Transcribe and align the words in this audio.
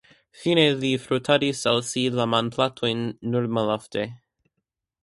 Fine 0.43 0.63
li 0.83 0.89
frotadis 1.03 1.61
al 1.73 1.83
si 1.91 2.03
la 2.17 2.27
manplatojn 2.35 3.05
nur 3.35 3.51
malofte. 3.59 4.09